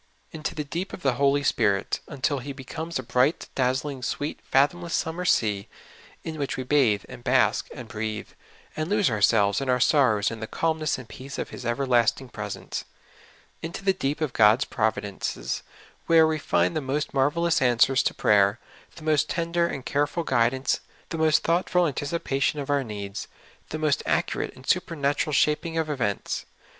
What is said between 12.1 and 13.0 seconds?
presence.